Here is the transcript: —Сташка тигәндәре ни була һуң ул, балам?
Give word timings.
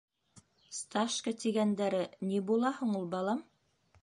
—Сташка 0.79 1.33
тигәндәре 1.43 2.01
ни 2.31 2.43
була 2.49 2.75
һуң 2.81 2.99
ул, 3.03 3.11
балам? 3.17 3.49